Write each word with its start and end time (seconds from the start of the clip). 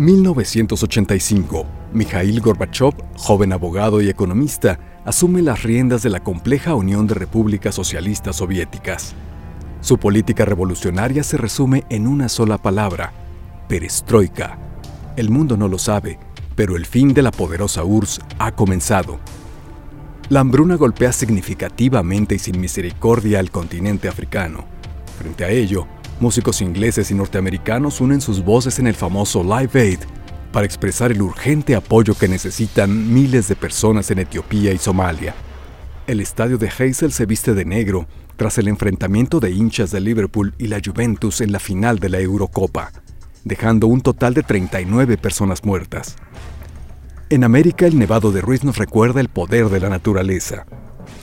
1985. 0.00 1.66
Mikhail 1.92 2.40
Gorbachev, 2.40 2.94
joven 3.16 3.52
abogado 3.52 4.00
y 4.00 4.08
economista, 4.08 4.80
asume 5.04 5.42
las 5.42 5.62
riendas 5.62 6.02
de 6.02 6.08
la 6.08 6.20
compleja 6.20 6.74
Unión 6.74 7.06
de 7.06 7.14
Repúblicas 7.14 7.74
Socialistas 7.74 8.36
Soviéticas. 8.36 9.14
Su 9.82 9.98
política 9.98 10.46
revolucionaria 10.46 11.22
se 11.22 11.36
resume 11.36 11.84
en 11.90 12.06
una 12.06 12.30
sola 12.30 12.56
palabra, 12.56 13.12
perestroika. 13.68 14.58
El 15.16 15.28
mundo 15.28 15.58
no 15.58 15.68
lo 15.68 15.78
sabe, 15.78 16.18
pero 16.56 16.76
el 16.76 16.86
fin 16.86 17.12
de 17.12 17.20
la 17.20 17.30
poderosa 17.30 17.84
URSS 17.84 18.20
ha 18.38 18.52
comenzado. 18.52 19.18
La 20.30 20.40
hambruna 20.40 20.76
golpea 20.76 21.12
significativamente 21.12 22.36
y 22.36 22.38
sin 22.38 22.58
misericordia 22.58 23.38
al 23.38 23.50
continente 23.50 24.08
africano. 24.08 24.64
Frente 25.18 25.44
a 25.44 25.50
ello, 25.50 25.86
músicos 26.20 26.60
ingleses 26.60 27.10
y 27.10 27.14
norteamericanos 27.14 28.00
unen 28.00 28.20
sus 28.20 28.44
voces 28.44 28.78
en 28.78 28.86
el 28.86 28.94
famoso 28.94 29.42
Live 29.42 29.80
Aid 29.80 30.00
para 30.52 30.66
expresar 30.66 31.10
el 31.10 31.22
urgente 31.22 31.74
apoyo 31.74 32.14
que 32.14 32.28
necesitan 32.28 33.12
miles 33.12 33.48
de 33.48 33.56
personas 33.56 34.10
en 34.10 34.18
Etiopía 34.18 34.72
y 34.72 34.78
Somalia. 34.78 35.34
El 36.06 36.20
estadio 36.20 36.58
de 36.58 36.70
Heysel 36.76 37.12
se 37.12 37.26
viste 37.26 37.54
de 37.54 37.64
negro 37.64 38.06
tras 38.36 38.58
el 38.58 38.68
enfrentamiento 38.68 39.40
de 39.40 39.50
hinchas 39.50 39.90
de 39.90 40.00
Liverpool 40.00 40.54
y 40.58 40.68
la 40.68 40.80
Juventus 40.84 41.40
en 41.40 41.52
la 41.52 41.58
final 41.58 41.98
de 41.98 42.08
la 42.08 42.20
Eurocopa, 42.20 42.90
dejando 43.44 43.86
un 43.86 44.00
total 44.00 44.34
de 44.34 44.42
39 44.42 45.18
personas 45.18 45.64
muertas. 45.64 46.16
En 47.28 47.44
América, 47.44 47.86
el 47.86 47.98
Nevado 47.98 48.32
de 48.32 48.40
Ruiz 48.40 48.64
nos 48.64 48.76
recuerda 48.76 49.20
el 49.20 49.28
poder 49.28 49.68
de 49.68 49.78
la 49.78 49.88
naturaleza. 49.88 50.66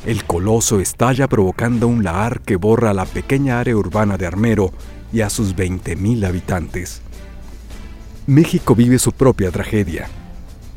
El 0.05 0.23
coloso 0.23 0.79
estalla 0.79 1.27
provocando 1.27 1.87
un 1.87 2.03
lahar 2.03 2.41
que 2.41 2.55
borra 2.55 2.93
la 2.93 3.05
pequeña 3.05 3.59
área 3.59 3.75
urbana 3.75 4.17
de 4.17 4.25
Armero 4.25 4.71
y 5.11 5.21
a 5.21 5.29
sus 5.29 5.55
20.000 5.55 6.25
habitantes. 6.25 7.01
México 8.25 8.75
vive 8.75 8.99
su 8.99 9.11
propia 9.11 9.51
tragedia. 9.51 10.07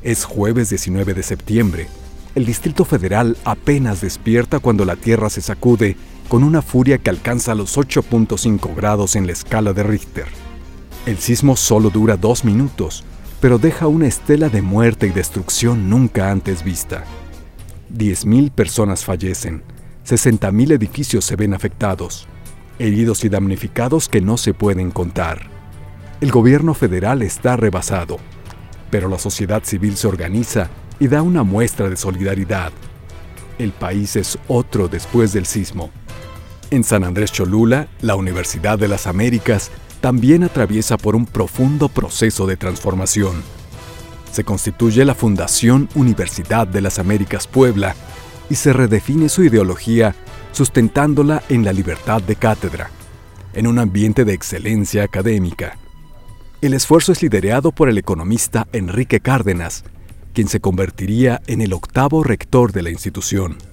Es 0.03 0.25
jueves 0.25 0.71
19 0.71 1.15
de 1.15 1.23
septiembre. 1.23 1.89
El 2.35 2.47
Distrito 2.47 2.85
Federal 2.85 3.37
apenas 3.45 4.01
despierta 4.01 4.61
cuando 4.61 4.85
la 4.85 4.97
Tierra 4.97 5.31
se 5.31 5.43
sacude 5.43 5.97
con 6.29 6.45
una 6.45 6.63
furia 6.63 6.99
que 6.99 7.11
alcanza 7.11 7.55
los 7.55 7.77
8.5 7.77 8.75
grados 8.75 9.17
en 9.17 9.27
la 9.27 9.33
escala 9.33 9.73
de 9.73 9.83
Richter. 9.83 10.27
El 11.07 11.19
sismo 11.19 11.57
solo 11.57 11.91
dura 11.91 12.17
dos 12.17 12.45
minutos, 12.45 13.05
pero 13.41 13.59
deja 13.59 13.89
una 13.89 14.07
estela 14.07 14.49
de 14.49 14.63
muerte 14.63 15.07
y 15.09 15.11
destrucción 15.11 15.91
nunca 15.91 16.31
antes 16.31 16.63
vista. 16.63 17.05
10.000 17.93 18.51
personas 18.51 19.05
fallecen, 19.05 19.63
60.000 20.07 20.73
edificios 20.73 21.25
se 21.25 21.37
ven 21.37 21.55
afectados, 21.55 22.27
heridos 22.79 23.25
y 23.25 23.29
damnificados 23.29 24.09
que 24.09 24.21
no 24.21 24.37
se 24.37 24.55
pueden 24.55 24.91
contar. 24.91 25.49
El 26.21 26.31
gobierno 26.31 26.75
federal 26.75 27.23
está 27.23 27.57
rebasado, 27.57 28.19
pero 28.91 29.09
la 29.09 29.19
sociedad 29.19 29.63
civil 29.65 29.97
se 29.97 30.09
organiza 30.09 30.69
y 30.99 31.09
da 31.09 31.23
una 31.23 31.43
muestra 31.43 31.89
de 31.89 31.97
solidaridad. 31.97 32.73
El 33.59 33.73
país 33.73 34.17
es 34.17 34.39
otro 34.49 34.89
después 34.89 35.33
del 35.33 35.47
sismo. 35.47 35.91
En 36.71 36.85
San 36.85 37.05
Andrés 37.05 37.33
Cholula, 37.33 37.89
la 38.01 38.17
Universidad 38.17 38.79
de 38.79 38.89
las 38.89 39.07
Américas 39.07 39.71
también 40.01 40.45
atraviesa 40.45 40.97
por 40.97 41.17
un 41.17 41.27
profundo 41.27 41.89
proceso 41.89 42.47
de 42.47 42.57
transformación. 42.57 43.60
Se 44.33 44.45
constituye 44.45 45.05
la 45.05 45.15
Fundación 45.15 45.89
Universidad 45.95 46.67
de 46.67 46.81
las 46.81 46.99
Américas 46.99 47.47
Puebla 47.47 47.95
y 48.49 48.55
se 48.55 48.73
redefine 48.73 49.29
su 49.29 49.45
ideología 49.45 50.15
sustentándola 50.53 51.43
en 51.49 51.65
la 51.65 51.73
libertad 51.73 52.23
de 52.23 52.37
cátedra, 52.37 52.91
en 53.55 53.67
un 53.67 53.79
ambiente 53.79 54.25
de 54.25 54.33
excelencia 54.33 55.03
académica. 55.03 55.79
El 56.61 56.75
esfuerzo 56.75 57.13
es 57.13 57.23
liderado 57.23 57.73
por 57.73 57.89
el 57.89 57.99
economista 57.99 58.67
Enrique 58.73 59.21
Cárdenas, 59.21 59.85
quien 60.35 60.49
se 60.49 60.61
convertiría 60.61 61.41
en 61.47 61.61
el 61.61 61.73
octavo 61.73 62.23
rector 62.23 62.73
de 62.73 62.83
la 62.83 62.91
institución. 62.91 63.70